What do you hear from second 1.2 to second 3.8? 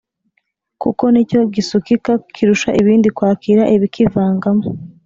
cyo gisukika kirusha ibindi kwakira